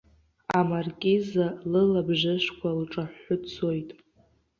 [0.59, 3.89] Амаркиза лылабжышқәа лҿаҳәҳәы дцоит.